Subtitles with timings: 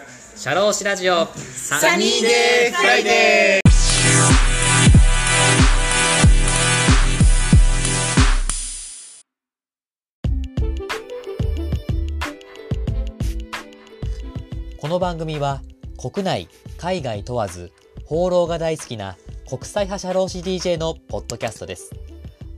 [0.00, 1.26] シャローシラジオ。
[1.26, 3.68] サニーデーフライデー。
[14.78, 15.62] この番組は
[16.00, 17.72] 国内海外問わず
[18.04, 19.16] 放浪が大好きな
[19.48, 21.90] 国際派社労士 DJ のポッドキャストです。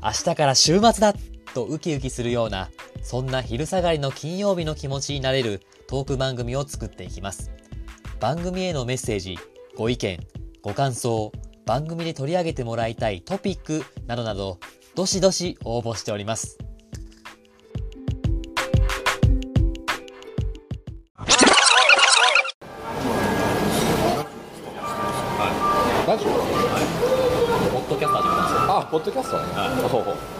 [0.02, 1.14] 明日から週末だ
[1.54, 2.68] とウキウキするような
[3.02, 7.50] そんな昼下がりの金曜日の気持ちになれるトーク番組を作っていきます。
[8.20, 9.36] 番組へのメッセージ
[9.76, 10.20] ご意見
[10.62, 11.32] ご感想
[11.66, 14.60] 番組で取り上げてもらいたいトピックなどなど
[14.94, 16.58] どしどし応募しております。
[26.06, 26.28] ラジオ？
[26.28, 29.44] ポッドキャスト始めましたあ、ポッドキャストね。
[29.88, 30.39] ほうほう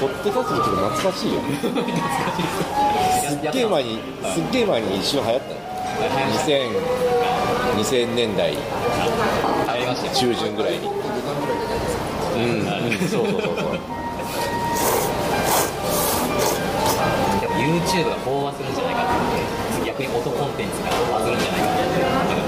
[0.00, 1.40] ポッドキャストちょっと懐かしいよ。
[3.28, 3.98] すっげえ前に、
[4.32, 5.60] すっげえ前に一瞬流行ったの。
[6.32, 6.72] 2000,
[7.76, 8.56] 2000年代
[10.14, 10.88] 中旬ぐらいに。
[12.34, 13.52] うん、うん、そうそうそう
[17.58, 19.86] YouTube が飽和するんじゃないかって。
[19.86, 22.39] 逆に音コンテンツがバズるんじゃないかって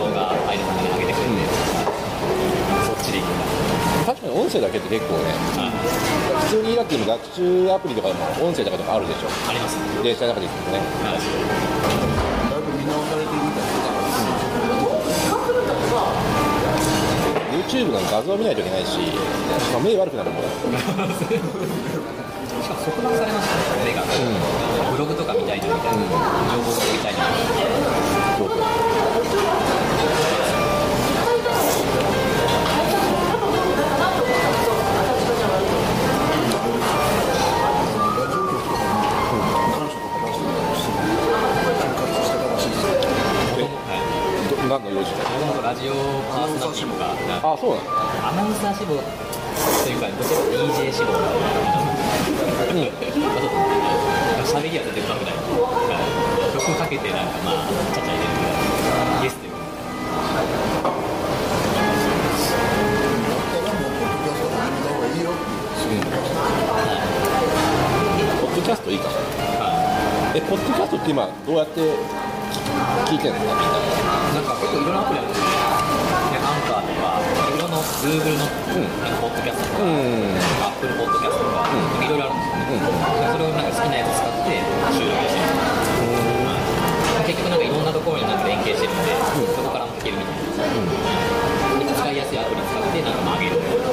[4.04, 5.30] 確かに音声だけって結構ね、
[6.50, 9.28] 普通にだって今学習アプリとかでも音声とかとかあるでしょ。
[9.48, 10.80] ありますね電車の中で聞くとね。
[10.82, 11.22] だい
[12.60, 13.72] ぶ見直されてるみたいな
[17.62, 18.98] YouTube の画像見ないといけないし、
[19.72, 20.42] まあ、目悪くなるもん。
[20.42, 20.50] し
[22.68, 24.02] かも即断されましたね目が、
[24.90, 26.02] ブログとか見たいなみたいな、
[26.52, 27.18] 情報が見たいな
[28.36, 28.58] そうそう。
[44.72, 45.12] 何の用事
[45.60, 45.92] ラジオ
[46.32, 47.12] パーソナリティとか
[47.44, 47.92] あ、そうなの
[48.24, 49.04] アナウンサー志望と
[49.84, 51.36] いうかどちらか DJ 志望なん
[52.72, 52.88] で、
[53.20, 55.36] まあちょっと喋りは全然うまくない
[56.56, 58.56] 曲かけてなんかまあちゃちゃ入れるぐら
[59.20, 59.52] いゲストよ
[68.40, 69.10] ポッドキャストいいかも。
[70.34, 71.80] え、ポッドキャストって今、どうやって
[73.04, 73.92] 聞いてんのかみんな。
[74.32, 75.60] なんか結構いろんなアプリあるんですよね。
[76.40, 80.40] アンカーとか、いろんな Google の、なんかポッドキャストとか、うん。
[80.64, 81.68] Apple ポッドキャストとか、
[82.00, 83.28] いろいろあるんですよね。
[83.32, 84.64] それをなんか好きなやつ使って
[84.96, 85.52] 収録してる。
[87.22, 89.12] 結局なんかいろんなところになんか連携してるんで、
[89.54, 90.82] そこからも聞けるみたいな。
[91.78, 93.60] で使いやすいアプリ使ってなんかまあ上げる。
[93.60, 93.92] ちゃんと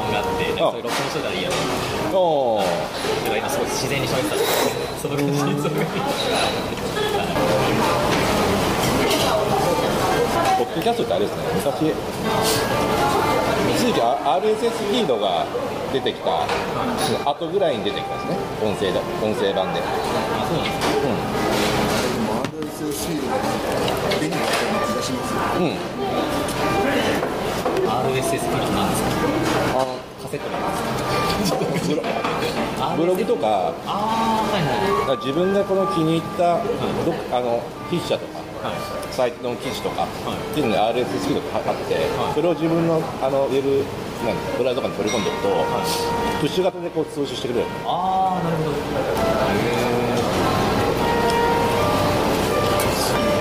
[0.00, 1.54] か、キラさんがあって、なんかそういう録音しといたらいいやろ。
[2.18, 5.70] おーだから今すごい自然に喋ってたんですその感じ、その感じ。
[10.58, 11.92] ポッドキャストってあれですね、昔、
[13.74, 15.44] 一時期あ RSS フィードが
[15.92, 16.46] 出てきた
[17.30, 19.80] 後ぐらいに出てきたんですね、音声で音声版で。
[19.80, 19.84] あ、
[20.46, 21.02] そうなんですか。
[21.02, 21.08] で
[22.22, 25.64] も RSS フィードがなんか手にな気がしますようん。
[25.64, 25.76] うん。
[28.14, 29.83] RSS フィードなんですか？
[30.34, 30.62] セットなん
[31.72, 32.08] ですブロか
[32.96, 34.90] ブログとか、あー、はいはい。
[35.06, 38.76] だから自分がこの気に入ったどっあの筆者とか、はい。
[39.14, 40.06] サイトの記事とか、い。
[40.06, 40.10] っ
[40.54, 42.34] ていうので RSS フィードがあって、はい。
[42.34, 43.84] それを自分のあのウェブ
[44.26, 45.54] なんブラウザとかに取り込んでおくと、
[46.40, 48.74] プッシュ型でこう通知してくれるあー、なるほど。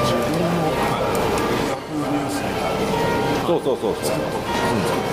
[0.03, 0.93] 自分のヤ
[1.73, 2.77] フーニュースみたい。
[2.77, 4.13] なそうそうそうそ
[5.09, 5.12] う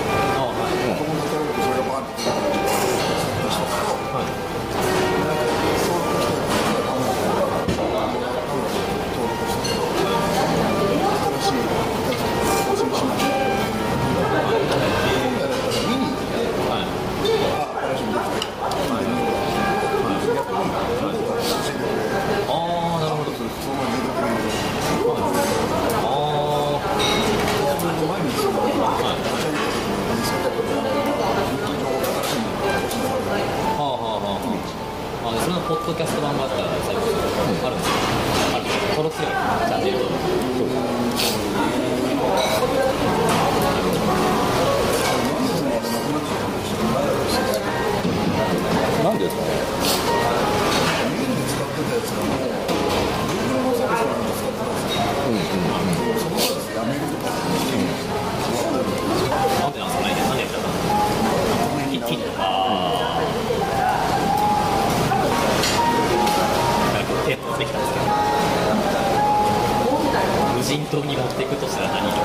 [70.90, 72.24] 無人島に持っていくとしたら何とか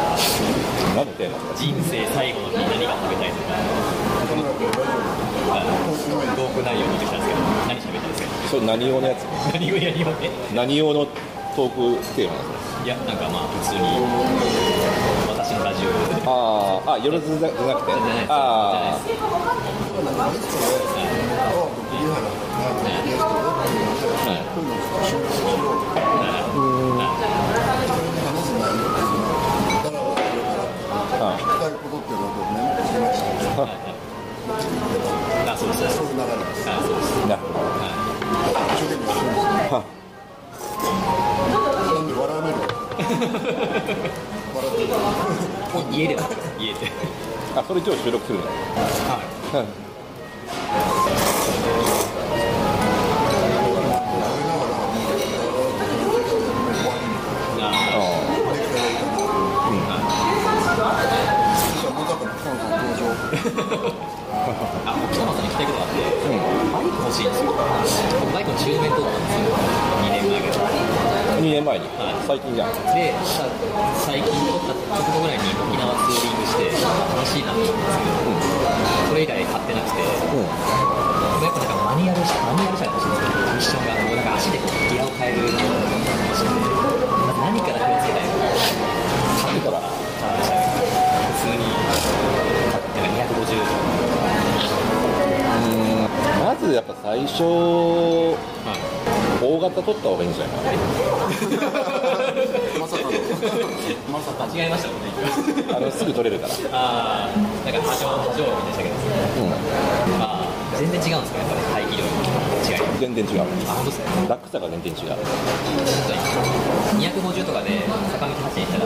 [0.96, 3.54] なんでテーマ人生最後の日に何が食べたいとか
[6.36, 9.24] トーク内容持ってきたんですけど何喋ったんですかそれ何用のやつ
[9.54, 11.06] 何をやりよって何用の
[11.56, 13.80] トークテーマなんですかいやなんかまあ普通に
[15.30, 15.90] 私のラジオ
[16.26, 17.94] あーあ夜ずじゃなくて
[18.30, 20.74] あじゃなんかいつかね
[27.08, 28.05] ああ
[28.66, 31.06] かゲストであはいこういうのを収録しようと話す。
[31.06, 33.38] 内容っていうのはだらだらだらあ聞きたいことってなるほど一生懸命してる
[39.00, 39.66] んです。
[41.86, 42.56] なんで笑われる
[44.56, 44.88] 笑ってる
[45.92, 46.22] 家では
[46.60, 46.80] 家で
[47.56, 48.34] あそれ今日収録す。
[48.34, 48.50] るのは
[49.64, 49.85] い
[67.16, 67.56] しいんですよ
[68.20, 69.56] 僕バイクの中面通ったんですよ。
[70.04, 70.68] 2年前ぐらい
[71.40, 71.88] 2年前に。
[71.96, 72.20] はい。
[72.28, 72.76] 最近じゃん。
[72.92, 73.48] でさ
[74.04, 78.36] 最近撮った直後ぐらいに沖縄ツーリングして楽しいなと思ったんですけど、
[79.08, 80.04] それ以来買ってなくて。
[80.04, 80.52] うん。
[81.40, 86.68] やっぱなんかマニュアル車マニュアル車が欲しいんですよミッションがもうなんか足でこうギアを変えるのが欲しくて
[87.40, 88.52] 何から手をつけたいのか
[89.40, 90.44] 買うから普
[91.40, 93.08] 通になんか
[93.40, 93.80] 250とか。
[93.88, 93.95] うん
[96.56, 98.38] まずやっぱ最初大
[99.60, 100.78] 型取った方がいいんじゃない
[102.80, 103.12] まさかの
[104.08, 105.20] まさか違えましたもんねか
[105.74, 106.54] なあのすぐ取れるから。
[106.72, 108.96] ああなんか波状波状でしたけど。
[108.96, 108.98] う
[109.48, 109.50] ん。
[110.16, 110.50] まあ
[110.80, 111.60] 全然違うんですかやっぱり。
[111.76, 112.12] 排気量の
[112.64, 112.88] 違い。
[113.04, 113.42] 全然違う。
[113.42, 113.44] あ
[113.76, 114.06] 本当ですね。
[114.30, 115.12] 楽さが全然違う。
[116.96, 117.84] 250とかで
[118.16, 118.86] 坂道走りしたら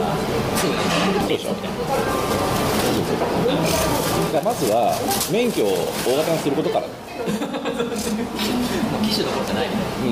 [0.58, 0.80] すぐに
[1.30, 1.72] レースみたい
[4.34, 4.94] なまずは
[5.32, 5.70] 免許を
[6.06, 6.88] 大型にすることから
[8.16, 8.24] も
[9.00, 10.08] う機種どころじゃないみたいなう。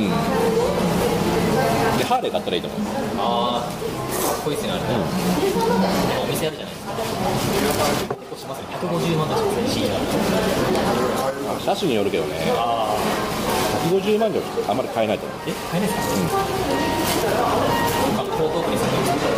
[1.95, 1.97] ん。
[1.97, 2.81] でハーレー買ったらいいと思う。
[3.19, 3.71] ああか
[4.37, 4.85] っこいいっすねあれね、
[6.23, 6.91] お店あるじゃないですか
[8.15, 9.95] 結構しますね150万とかしますね C が
[11.59, 12.97] 車種によるけどねああ
[13.89, 15.39] 150万じゃあんまり買えないと思う。
[15.47, 16.17] え買えないですか、う。
[16.21, 16.25] ん、
[18.27, 19.05] 江東区に住んでるん。
[19.07, 19.37] ですけど、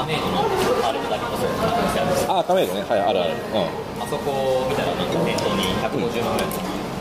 [0.00, 0.46] 亀戸の
[0.86, 1.66] あれだけこそお店
[2.00, 2.10] あるん。
[2.14, 3.62] ですああ亀戸ねはいあるあるうん。
[4.02, 5.08] あそこ見たらなん。
[5.08, 6.48] か店頭に150万ぐらい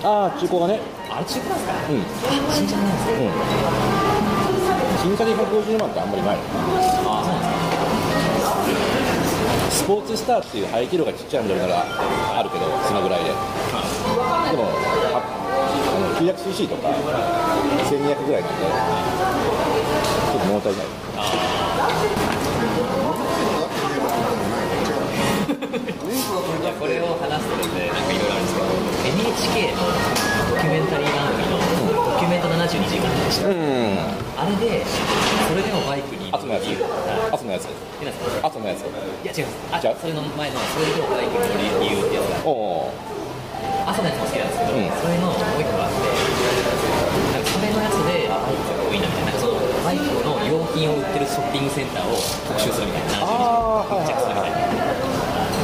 [0.05, 0.79] ああ中古がね。
[1.09, 1.59] あれ中古なん。
[1.59, 2.01] ですかうん。
[2.01, 3.33] あ新車なんですねうん
[5.01, 6.37] 新車で150万ってあんまりない。
[6.37, 6.39] あ
[7.25, 8.85] そうなんですか
[9.69, 11.83] スポーツスターっていう排気量がちっちゃいモデルなら
[12.39, 13.29] あるけどそのぐらいで。
[13.29, 13.35] で
[14.57, 14.63] も
[15.13, 16.89] はあの 900cc とか
[17.89, 20.85] 1200ぐらいなんでちょっと物足りない
[25.75, 28.71] これを話すとでなんかいろいろあるんですけど
[29.11, 29.83] NHK の
[30.47, 33.49] ドキュメンタリー番組のドキュメント72時間でした。
[33.49, 33.99] うん。
[34.39, 36.77] あれでそれでもバイクに朝のやつはい
[37.31, 37.67] 朝のやつ
[38.01, 38.87] えなんですか朝のやつ。
[38.87, 38.87] い
[39.27, 42.47] や違いますそれの前のそれでもバイクに乗る理由ってやつが
[43.91, 45.99] 朝のやつも好きなんですけど、うんそれのもう一個があって
[47.35, 52.15] なんかそれのやつであバイクが多いなみたいななんかそのバイクの用品を売ってるショッピングセンターを
[52.47, 54.94] 特集するみたいなあーはい密着するみたいな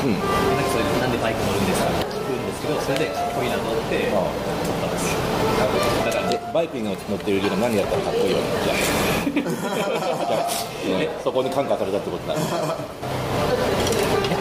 [0.03, 0.13] うん。
[0.13, 1.89] でなんかそれでなんでバイク乗るんですか？
[1.89, 4.25] って聞くんですけどそれでかっこいいなと思って撮あっ
[4.81, 5.19] たんですよ。
[6.05, 8.73] だからでバイクに乗ってる理由が何やったらかっこいいわけじゃ
[10.95, 12.55] あね、 そこに感化されたってことだなんか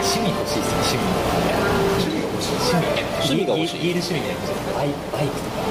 [0.01, 1.05] 趣味欲しいですね趣味。
[2.01, 2.81] 趣味
[3.21, 5.61] 趣味が欲しい言える趣味みたいなバイバイクとか。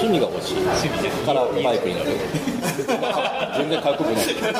[0.00, 0.56] 趣味が欲しい。
[0.64, 2.10] 趣味じゃからバイクに乗る
[3.56, 4.52] 全然かっこよくないいや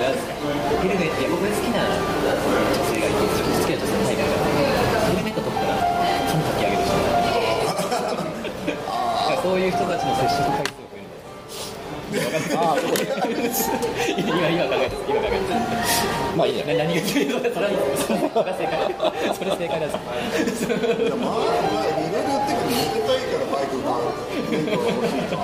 [0.00, 0.32] なんですか
[0.82, 2.32] ヘルメット僕が好きな女
[2.88, 4.68] 性がいて好きな女性のタイプが
[5.06, 5.74] ヘルメット取ったら
[6.30, 7.20] 髪かき上げる人だか
[9.30, 11.10] らそういう人たちの接触回数を増える
[12.56, 13.70] ああそうです
[14.16, 15.96] 今今考えてます今考えてます
[16.36, 18.20] まあいいやな何が言うのそれはいいですそれ
[18.52, 18.76] 正解
[19.34, 19.88] それ正解で
[20.52, 20.68] すい
[21.08, 23.88] やまあまあいろいろ言ってくる乗りたいからバイクが
[24.50, 25.36] 免許が欲しいと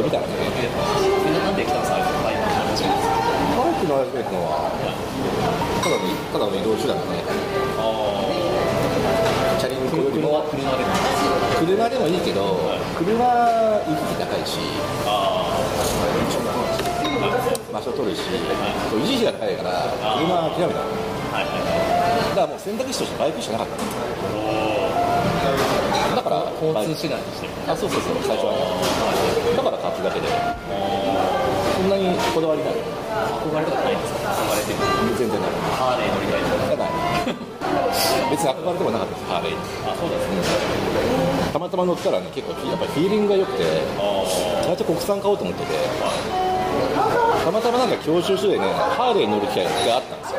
[0.00, 0.32] 乗ってみたらね。
[0.32, 3.20] みんななんで北野さんバイクの話が好きなんですか
[3.60, 4.72] バイクの話ですのは
[5.84, 7.20] ただのただの移動手段だね。
[9.60, 10.48] チャリンコよりも。
[10.48, 10.96] 車でも
[11.60, 13.12] 車でもいいけど、はい車
[13.84, 14.58] 行き来高いし
[17.72, 18.40] 場所取るし、はい
[18.96, 20.88] 維持費が高いから車諦めたの。
[21.32, 21.60] はいはい
[22.30, 23.76] だからもう選択肢としてバイクしかなかった。
[23.76, 24.79] だ
[26.30, 28.62] から交通手段としてあそうそうそう最初はね。
[29.58, 32.78] だから買っただけでそんなにこだわりない？
[32.78, 34.30] 憧れとかないんですか？
[34.30, 34.78] 憧れてる。
[35.18, 35.50] 全然ない。
[35.74, 36.46] ハーレー乗りたい。
[36.46, 36.94] とかない。
[38.30, 39.52] 別に憧れてもなかったですハーレー。
[39.52, 41.50] にあそうですね。
[41.52, 43.64] たまたま乗ったらね結構やっぱりフィーリングが良くて
[44.62, 45.74] 最初国産買おうと思ってて
[47.44, 48.64] たまたまなんか教習所でね
[48.96, 50.38] ハーレー乗る機会があったんですよ。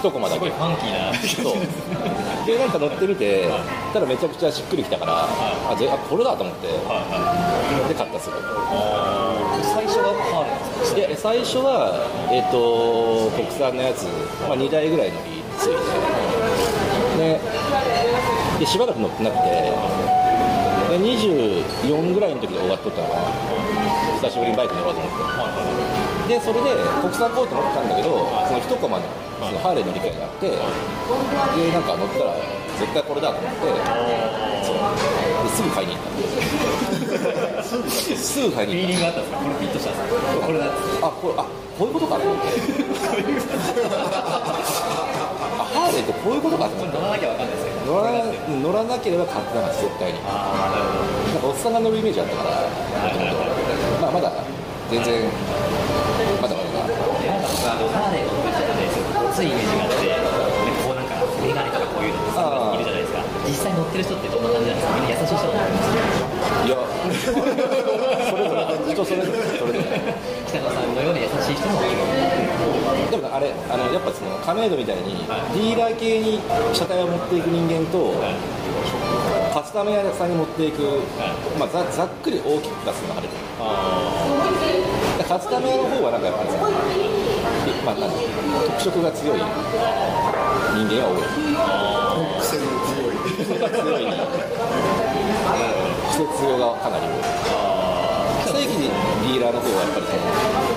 [0.00, 0.40] 一コマだけ。
[0.40, 1.52] すごいファンキーな。
[1.52, 1.60] そう
[2.48, 3.46] でなんか乗ってみて
[3.92, 5.28] ただめちゃくちゃしっくりきたから
[5.70, 6.72] あぜあこれだと思ってで
[7.94, 8.36] 買ったすぐ
[9.60, 11.30] 最初はハーレーですか？
[11.36, 11.92] で最初は、
[12.32, 14.04] えっと国産のやつ、
[14.48, 15.84] まあ、2台ぐらいのりついて
[17.20, 17.36] で
[18.60, 19.68] でしばらく乗ってなくて
[20.88, 23.28] で24ぐらいの時で終わっとったのかな
[24.24, 26.68] 久しぶりにバイク乗ろうと思ってでそれで
[27.00, 29.04] 国産買おうと思ったんだけどその一コマの
[29.40, 30.56] そのハーレーの理解があってで
[31.72, 32.36] なんか乗ったら
[32.78, 33.56] 絶対これだと思って
[34.62, 34.76] そう
[35.48, 38.84] ですぐ買いに行った すぐ買いに行った。
[38.84, 39.40] フィーリングがあったんですか？
[39.40, 41.44] これットしたんですかこれだあこれあ
[41.78, 42.42] こういうことかと思って。
[45.58, 50.18] あハーレーってこういうことかと思って乗らなきゃわかんないですけど乗ら乗らなければ買ってなかった絶対に。
[50.22, 53.36] なんかおっさんが乗るイメージあったからもともと
[54.02, 54.30] まあまだ
[54.90, 55.22] 全然
[56.42, 57.22] まだまだななんか僕
[57.68, 60.14] あのハーレー乗ってる人ですごいごついイメージがあってで
[60.82, 63.22] こうなんかメガネとかこういうのっているじゃないですか。
[63.48, 64.94] 実際乗ってる人ってどんな感じなんですか？
[64.98, 66.76] みんな優しい人だと思いますいや。
[67.08, 68.60] それぞれ
[68.92, 70.14] 人それぞれそれぞれ
[70.46, 71.96] 北野さんのような優しい人もいる
[73.10, 76.40] でもねあれあのやっぱその亀戸みたいにディーラー系に
[76.74, 78.12] 車体を持っていく人間と
[79.52, 80.82] カスタム屋さんに持っていく、
[81.58, 83.28] まあ、ざざっくり大きく出すのがある
[85.18, 86.58] でカスタム屋の方はなんかやっぱりさ、
[87.84, 88.16] まあ、なんだ
[88.78, 91.24] 特色が強い人間が多い。
[92.40, 93.18] 癖の強い。
[93.72, 94.06] 強い。
[96.08, 97.22] 季節用がかなり多い。
[98.48, 100.06] 正規ディーラーの方はやっぱり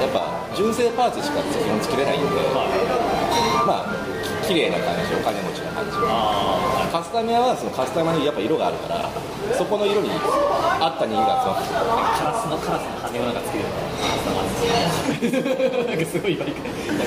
[0.01, 2.27] やっぱ純正パーツしか基本作れないんで、
[3.65, 4.00] まあき
[4.51, 5.95] 綺麗な感じお金持ちな感じ。
[6.91, 9.07] カスタム屋はそのカスタマーにやっぱ色があるから
[9.55, 13.71] そこの色に合った人間が集まってカラスのカラスの羽をなんかつける
[15.87, 16.59] なんかすごいバイク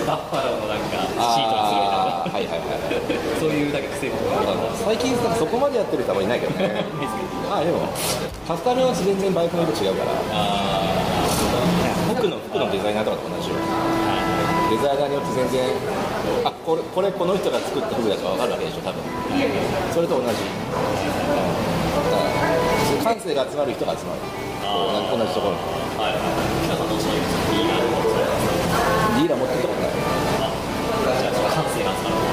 [0.08, 4.16] バッファローのなんかシートにするみたはいはいはいはいそういうなんか癖も
[4.88, 6.80] 最近さそこまでやってる人あんまりいないけどね
[7.44, 7.92] まあでも
[8.48, 11.03] カスタム屋は全然バイクの色違うから
[12.14, 13.56] 服の服のデザイナーとかと同じよ
[14.70, 15.68] デザイナーによって全然
[16.44, 19.02] あこれこれこの人が作った服だと分かるわけでしょ多分。
[19.92, 20.26] それと同じ。
[20.26, 24.20] だから感性が集まる人が集まる。
[24.64, 25.60] 同じところに。
[26.00, 26.16] はい。
[26.16, 26.24] はい。
[26.64, 27.20] 北さんどうしようい。
[27.20, 27.68] い。
[27.68, 27.76] な
[29.14, 30.24] ディーラー持ってったことない。
[31.04, 32.24] じゃあ感性が集まる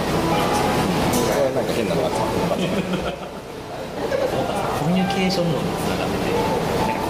[1.51, 2.79] なんか変なのが集まってる思ったんです
[4.79, 7.00] コミュニケーション論につながってて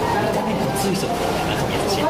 [0.81, 2.09] なんかこう見た目ごつい人とか中身優しい人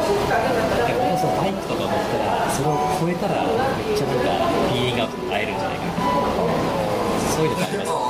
[0.96, 3.56] もそのバイクとか乗ったらそれを超えたらめっ
[3.92, 6.00] ちゃなんかフィーリングが合えるんじゃないかな
[7.36, 8.00] そういうのってありますそ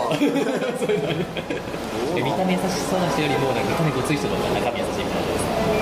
[0.87, 5.35] ういうのありますで見た目優しそうな人よりもなんか見た目ごつい人の方が中身優しいみたいな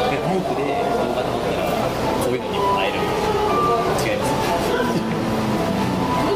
[0.09, 0.65] でバイクで
[0.97, 1.69] 動画で乗ったら
[2.25, 4.33] そういうのにも会える違います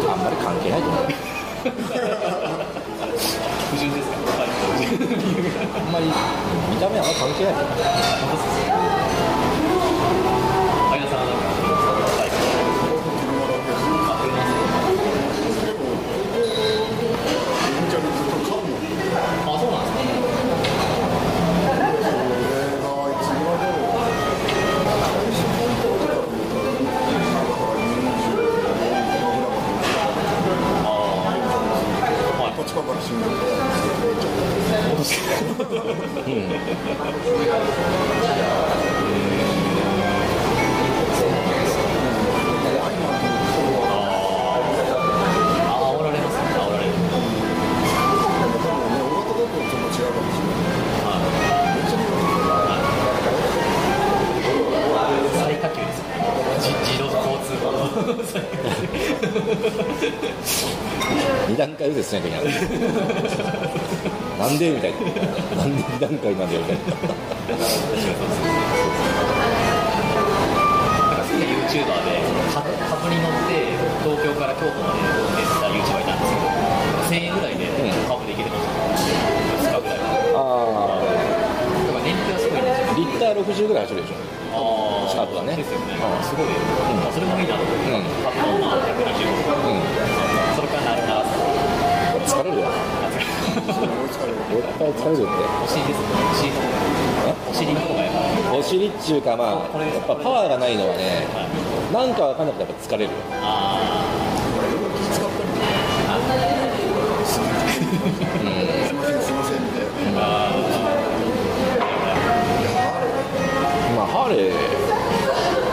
[0.05, 1.09] あんまり関係ないと思う。
[3.73, 4.24] 不純ですか？
[4.95, 8.39] あんまり見た目は関係ないと思う
[10.91, 11.51] 相田さんはなんか
[12.15, 15.83] バイク車だけですあ車ですでも
[17.75, 18.87] 電車でずっとうもん
[19.51, 20.15] あそうなんですね
[21.67, 21.91] 俺
[22.79, 26.31] がいつぐらいだろう最初買った時からだから25ぐらい
[26.95, 28.39] 立川から新
[29.11, 30.55] 宿
[30.87, 34.23] あ煽られますね煽られると。
[34.23, 36.65] ちょっと違うかもしれない
[55.05, 56.05] 別に最下級ですよ
[56.61, 57.79] じ自動交通法の
[61.49, 63.84] 二段階右折しないといけない
[64.39, 64.99] なんでみたいな。
[65.57, 66.83] なんで二段階なんでみたいな。
[66.85, 66.91] な
[67.55, 67.59] ん
[71.19, 72.11] か好きな YouTuber YouTuber で
[72.55, 72.69] カカ
[73.03, 73.53] ブに乗って
[74.03, 76.45] 東京から京都まで運転した YouTuber いたんですけど
[77.11, 77.75] 1000円ぐらいでうん
[78.09, 78.71] カブで行けてました、
[79.71, 79.99] 2日ぐらい。
[79.99, 80.03] だ
[80.35, 80.41] あか
[81.95, 84.15] ら燃費はすごいんですよあリッター60ぐらい走るでしょ
[84.55, 84.57] あ
[85.11, 86.47] シャープはねですよね、うんすごい、
[87.13, 88.03] それもいいなと思って、うん。
[88.23, 88.97] カブのまあ120う
[89.75, 89.77] ん
[90.55, 91.25] それから鳴ら。
[91.25, 91.27] す
[92.35, 92.69] 疲れるよ
[93.55, 93.63] 絶
[94.79, 95.25] 対疲れるって
[95.63, 96.59] お尻ですねお尻の
[97.49, 98.13] お尻の方がやっ
[98.51, 99.57] ぱお尻っちゅうかまあや
[100.01, 101.27] っぱパワーがないのはね
[101.93, 103.05] なんかわかんなくてやっぱ疲れる。
[103.05, 104.15] よああ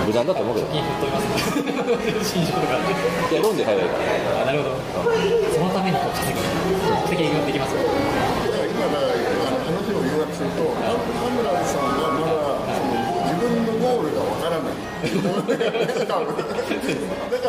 [0.06, 0.68] 無難だと思うけど。
[0.68, 0.84] いや
[3.42, 3.96] ロンで買えばいいか
[4.36, 4.42] ら。
[4.42, 4.76] あなるほど。
[5.54, 6.46] そのためにこう稼ぐ目
[7.16, 7.60] 的ができ
[15.20, 16.20] だか。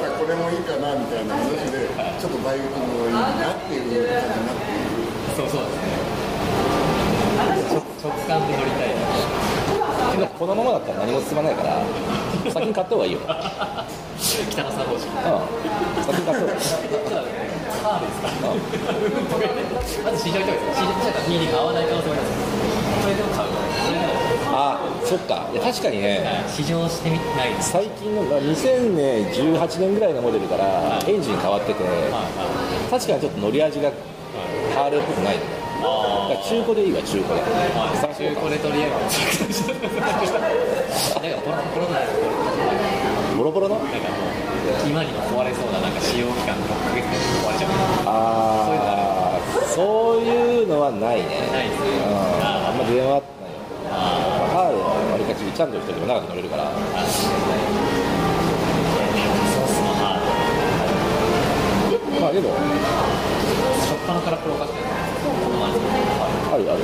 [0.01, 0.55] らこれもい。
[0.55, 0.57] い。
[0.65, 1.27] かなみたい。
[1.27, 1.89] な話で
[2.21, 3.11] ちょっと大学もい。
[3.11, 3.13] い。
[3.13, 3.79] なってい。
[3.79, 4.83] う感じになってい。
[4.83, 4.91] る
[5.37, 6.13] そうそうですね
[8.03, 8.89] 直感で乗りたい。
[10.13, 11.55] けどこのままだったら何も進まない。
[11.55, 11.83] から
[12.53, 13.09] 先に買った方がい。
[13.11, 13.13] い。
[13.13, 13.21] よ
[14.51, 16.57] 北野さん方式うん先に買った方がい。
[16.57, 16.61] い。
[16.61, 17.21] じゃあ
[17.83, 18.29] ハーですか
[20.05, 20.55] まず試乗行ったい。
[20.55, 21.87] です試乗したら PD が合わない。
[21.87, 22.33] 可能性もあります
[23.03, 23.49] それでも買う
[24.53, 25.49] あそっか。
[25.53, 26.45] いや確かにね。
[26.47, 31.83] 試乗してみない最近のまあ2018年ぐらいのモデルからエンジン変わってて
[32.91, 33.91] 確かにちょっと乗り味が
[34.75, 35.37] ハーレーっぽくない
[36.45, 37.41] 中古でいいわ中古で。
[37.43, 38.91] 中古でとりあえ
[39.51, 41.41] ずなんか
[43.37, 43.77] ボロボロボロボロの？
[43.77, 44.15] なんかも
[44.85, 47.09] う今にも壊れそうななんか使用期間6ヶ月で
[47.43, 47.71] 壊れちゃう
[48.07, 49.41] ああ
[49.75, 51.27] そういうのはないね。
[51.51, 51.89] ないですね。
[51.89, 52.45] うん。
[52.45, 53.23] あんま電話ないよ
[53.91, 53.93] あ
[54.53, 56.65] ハーレーはわりかちちゃんと一人でも長く乗れるから。
[56.65, 56.71] ま
[62.29, 62.49] あでも。
[62.49, 62.53] ー
[63.83, 64.85] 初っ端からプロ化してる。
[66.53, 66.81] あるある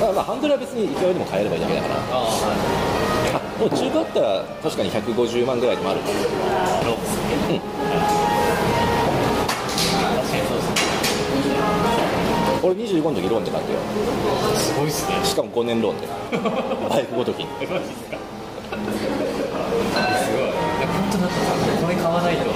[0.00, 1.94] まあまあハンドルは別にいくらでも変えればいいだけだから。
[1.94, 6.00] ああはもう中古だったら確かに150万ぐらいでもある。
[6.84, 7.69] ロー
[12.62, 13.78] 俺25の時ローンで買ったよ。
[14.56, 15.14] すごいっすね。
[15.24, 16.06] しかも5年ローンで。
[16.90, 17.46] バイクごときに。
[17.46, 17.72] マジです
[18.10, 18.18] か？
[18.70, 18.82] すご
[20.38, 20.42] い。
[20.44, 20.46] い
[20.82, 22.54] や本当だったんですよこれ買わないともう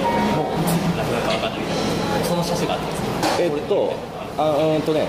[0.97, 1.59] なくなるか分かんない。
[2.23, 3.05] その車種があったんですよ
[3.39, 3.93] えっと
[4.37, 5.07] あうーんとね。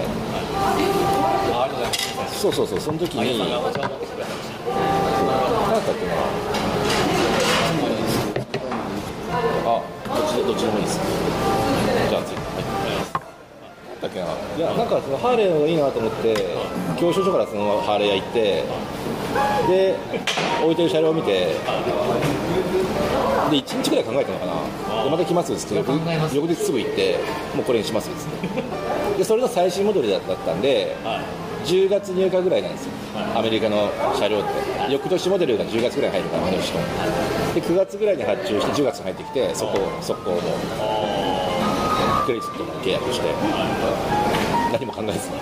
[1.53, 1.91] あありがとうござい
[2.25, 3.39] ますそうそうそうその時に。
[3.39, 3.89] 何だったっけ
[6.07, 6.13] な。
[9.67, 11.01] あどっちどっちでもいいです。
[12.09, 12.37] じゃあ次。
[12.37, 12.46] はい
[14.01, 16.35] なんだっけないやなんかそのハーレーの方がいいなと思って
[16.99, 18.65] 教習所からそのハーレー屋行って
[19.69, 19.97] で
[20.63, 21.57] 置いてる車両を見て
[23.51, 25.05] で1日ぐらい考えたのかな。
[25.05, 25.77] でまた来ますっつって
[26.35, 27.17] 翌日すぐ行って
[27.55, 29.19] もうこれにしますっつって。
[29.19, 32.93] でそれの最新モデルだったんではい10月入荷ぐらいなんですよ、
[33.35, 34.49] アメリカの車両って、
[34.93, 36.79] 翌年モデルが10月ぐらいに入るから、毎年と。
[37.55, 40.37] で、9月ぐらいに発注して、10月に入ってきて、そこ、速攻も。
[40.37, 40.41] う、
[42.27, 43.29] クレジットも契約して、
[44.73, 45.39] 何も考えずに。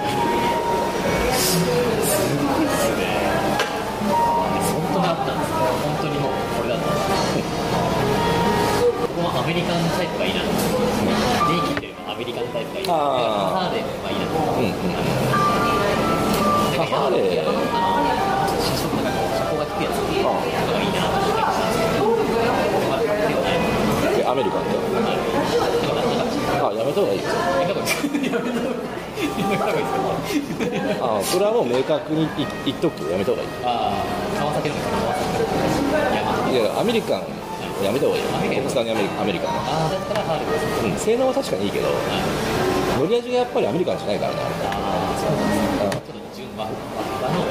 [4.69, 7.57] 本当にあったんですね本当にもうこれだったんです
[9.01, 10.51] ここはアメリカンタイプがいいなと。
[10.53, 11.09] 思って
[11.49, 13.01] 電気っていうのはアメリカンタイプがいいなと。
[13.01, 15.01] 思ってハーレーがいいなと思ってうんうん。
[16.77, 17.49] まあ、ハーレー、
[18.61, 18.93] 車速
[19.57, 20.05] が低いやつ。
[20.05, 20.37] とか
[20.69, 22.13] がいいなと思ったりしたんですけど
[22.93, 24.71] まあでもないでアメリカンで。
[24.71, 27.39] でもなんとかあ、やめた方がいいですよ。
[31.01, 33.49] あ、それはもう明確に言言っとくけど、やめた方がいい。
[33.65, 34.79] ああ川崎のい
[36.57, 37.23] や、アメリカン、
[37.83, 38.25] やめた方がいい
[38.57, 39.61] 国産にアメリカンアメリカンは。
[39.65, 41.89] ああだったらハーレーですうん、性能は確かにいいけど、
[42.99, 44.39] 乗り味がやっぱりアメリカンじゃないからね。
[44.67, 46.67] ああそうですねちょっと順番
[47.23, 47.45] 和の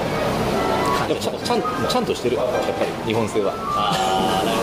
[1.20, 3.54] ちゃんちゃんとしてる、やっぱり日本製は。
[3.56, 4.63] ああなるほ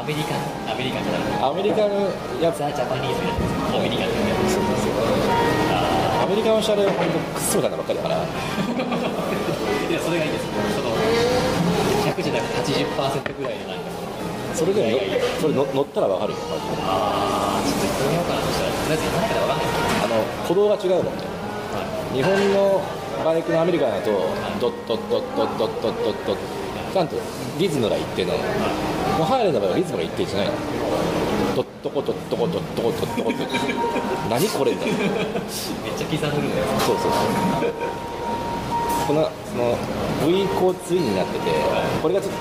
[0.00, 2.08] アメリカンアメリカンじゃなくてアメリカの
[2.40, 3.20] やザ・ジャパニーズ
[3.68, 8.16] アメリカンみたいなそうですよアメリカの車両は本当クソみたいなばっかりだから。
[8.24, 10.96] いやそれがいいですその
[12.08, 13.92] 100じゃなくて80%ぐらいのなんか。
[14.56, 14.98] それでもよ。
[15.36, 16.38] それ乗乗ったらわかるよ。
[16.48, 20.00] マジでああちょっと行ってみようかなとしたらとりあえず行かないから分かんない。
[20.00, 21.28] あの歩道が違うもんね。
[22.16, 22.80] 日本の
[23.20, 24.08] バイクのアメリカだと
[24.60, 27.16] ドッドッドッドッドッドッドッドッちゃんと
[27.58, 28.38] リズムが一定なの。
[28.38, 28.44] も
[29.22, 30.52] うハーレーの場合はリズムが一定じゃないの。
[31.56, 33.46] ドッドコドッドコドッドコドッドコって
[34.30, 35.08] 何これみたいなめっ
[35.96, 36.48] ちゃ刻んでる
[36.78, 37.18] そうそうそ
[37.66, 37.70] う。
[39.06, 39.76] このその
[40.26, 41.50] V コーツインになってて
[42.02, 42.38] これがちょっと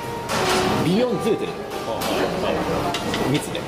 [0.86, 1.52] 微妙にずれてる。
[3.32, 3.60] 密で。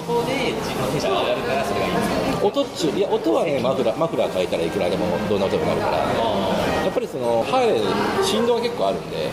[0.00, 2.08] 音で自分のテンションが上がるからそれがいいんです
[2.40, 2.46] か？
[2.46, 5.98] 音っちゅういや音はねマフラーマフラー変えたらいくらでもどんな音になるから
[7.10, 9.28] そのハーレー振動が結構あるんで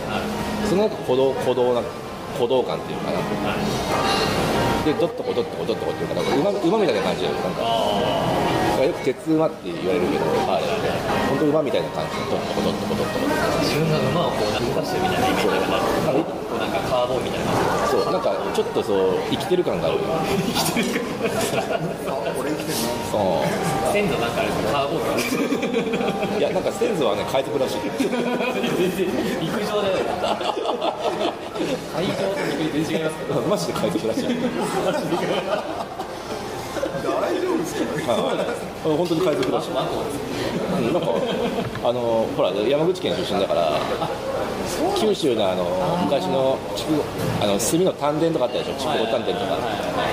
[0.67, 1.81] そのなんか鼓動鼓動な
[2.33, 3.19] 鼓動感っていうかな。
[4.85, 7.59] でドッとこドッとこドッとこっていうかなんか馬馬みたいな感じでなんか
[8.87, 10.87] よく鉄馬って言われるけどハーレーって
[11.27, 13.27] 本当馬みたいな感じでドッとこドッとこドッとこ
[13.59, 15.83] 自分が馬をこう動かしてるみたいなイメージだから
[16.15, 16.23] こ
[16.55, 17.51] うなんかカーボーイみたいな
[17.91, 19.63] そうなんかちょっとそう生きてる。
[19.67, 20.23] 感があるあ
[22.39, 23.51] 俺生きてるなそう。
[23.91, 27.83] じ鮮度なんかあるんですかカーボーイがいやなんか先祖はね海賊らしい。
[27.99, 29.11] 全然
[29.43, 29.99] 陸上だよ
[31.91, 33.03] 海上と陸全然違い。
[33.03, 34.27] ますけどマジで海賊らしい。
[37.21, 37.75] 大丈夫です
[38.05, 38.97] かはい。
[38.97, 39.67] 本当に海賊らし。
[39.67, 40.17] いマンゴーです
[40.77, 41.07] うんなんか
[41.89, 43.79] あのほら山口県出身だから
[44.99, 45.63] 九州のあの
[46.05, 46.57] 昔の
[47.41, 48.73] あの炭の丹田とかあったでしょ。
[48.75, 49.57] 筑後丹田とか。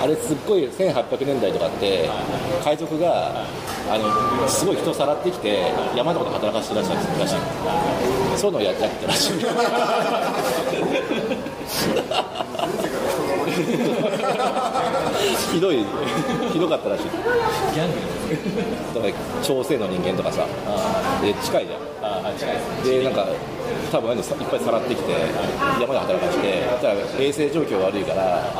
[0.03, 2.09] あれすっごい1800年代とかって
[2.63, 3.45] 海賊が
[3.91, 7.37] あのすごい人をさらってきて山のこで働かせてらっしゃるらしい。
[8.39, 9.33] そういうのをやってたらしい。
[15.53, 15.85] ひどい
[16.53, 17.05] ひどかったらしい。
[17.05, 17.97] ギャング
[18.95, 19.13] だから
[19.43, 20.47] 朝鮮の人間とかさ
[21.23, 21.81] で近いじゃん。
[22.05, 23.27] ああ近いでなんか
[23.91, 25.13] 多分いっぱいさらってきて
[25.81, 28.53] 山で働かしてたら衛生状況悪いから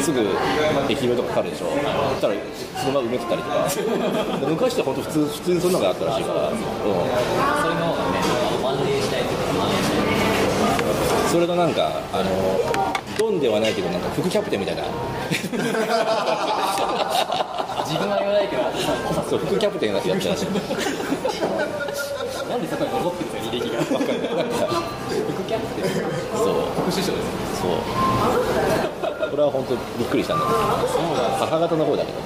[0.00, 1.66] すぐ疫病とかかかるでしょ。
[1.66, 1.72] そ
[2.16, 2.34] したら
[2.80, 3.68] そのまま埋めてたりとか。
[4.48, 6.64] 昔って本当普通普通にそんなのがあったらしいから、うん、それ
[7.74, 8.20] の方がね
[8.62, 12.30] 蔓延したいというか蔓延したいそれのなんかあの
[13.18, 14.82] ドンではないけどなんか副キャプテンみたいな。
[17.88, 18.62] 自分は言わないけど
[19.28, 20.50] そう副キャプテンやってたらしいな
[22.56, 23.96] んでそこに残ってるんですか履歴が副
[25.48, 25.90] キャプテン？
[26.36, 26.54] そう。
[26.84, 27.70] 副首相ですそう。
[29.30, 30.58] これは本当びっくりしたんだけど。
[30.58, 32.18] 母方の方だけど。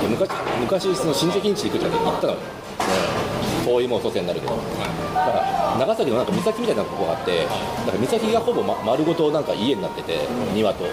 [0.00, 2.32] で昔昔その親戚ん家行くって行ったの。
[2.32, 2.38] よ、
[3.72, 7.52] 遠いもう祖先になるけど、だから長崎のなんか岬みたいなとこがあって、だか
[7.92, 10.18] ら岬がほぼ、ま、丸ごとなんか家になってて、
[10.54, 10.84] 庭と。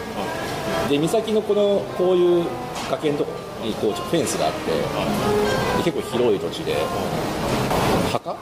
[0.90, 2.46] で岬のこのこういう
[2.90, 3.32] 崖のとこ
[3.64, 4.72] にこうちょっとフェンスがあって、
[5.84, 6.76] 結構広い土地で。
[8.12, 8.36] 墓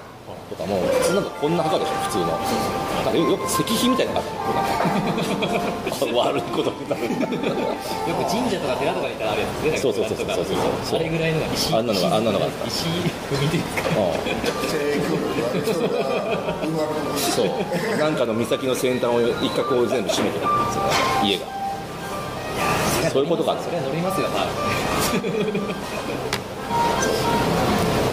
[0.68, 2.28] も普通なんかこんな墓でしょ普通の。
[2.28, 4.36] なんかよよく石碑みたいなのがあっ
[6.28, 7.04] 悪いことになる。
[7.04, 9.78] よく神社とか寺とかにいたらあれですね。
[9.78, 10.46] そうそうそうそうそう
[10.84, 11.00] そう。
[11.00, 11.74] あれぐらいのが石。
[11.74, 12.68] あんなのがあんなのがあった。
[12.68, 13.90] 石踏みですか。
[17.36, 17.48] そう。
[17.98, 20.82] なんかの岬の先端を一角を全部閉めてるんですよ
[21.24, 21.58] 家が。
[23.12, 24.48] そういうことがあるそれは乗りますよはい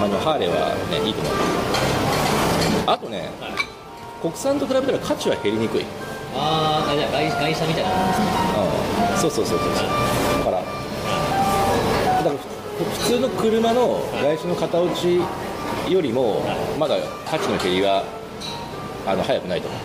[0.05, 1.33] あのハーレーはねいいと思う
[2.87, 3.31] あとね
[4.21, 5.85] 国産と比べたら価値は減りにくい。
[6.37, 8.27] ああじゃあ外外車みたいなもんですか
[9.15, 9.19] うん。
[9.19, 9.75] そうそうそうそうだ
[10.45, 10.59] から。
[10.59, 15.21] だからふ普通の車の外車の型落ち
[15.93, 16.43] よりも
[16.79, 16.97] まだ
[17.31, 18.05] 価値の減りは
[19.07, 19.81] あの早くないと思う。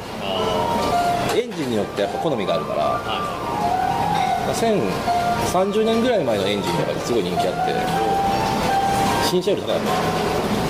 [1.37, 7.75] エンジンによってやっぱ好みがあるから、まあ1030年ぐらい前のエンジンとかですごい人気あって
[9.29, 9.91] 新車より高かった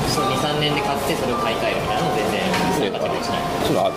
[0.10, 2.42] そう23年で買ってそれを買い替えるみたいなの全然
[2.74, 3.96] そういう形でしないそういうのある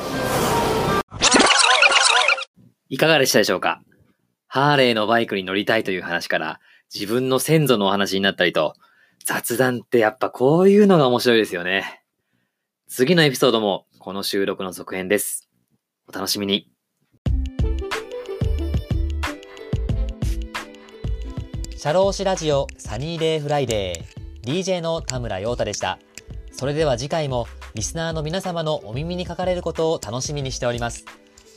[2.88, 3.82] いかがでしたでしょうか？
[4.48, 6.60] ハーレーのバイクに乗りたいという話から、
[6.92, 8.74] 自分の先祖のお話になったりと、
[9.24, 12.02] 雑談ってやっぱこういうのが面白いですよね。
[12.88, 15.48] 次のエピソードもこの収録の続編です。
[16.06, 16.70] お楽しみに。
[21.74, 25.98] シャローシラジオサニーデイフライデー DJ の田村陽太でした。
[26.50, 31.04] それでは次回もリスナーの皆様のお耳にかかれることを楽しみにしております。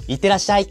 [0.07, 0.69] いってらっしゃい